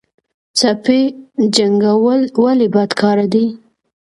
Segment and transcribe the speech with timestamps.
[0.59, 0.99] سپي
[1.55, 3.45] جنګول ولې بد کار دی؟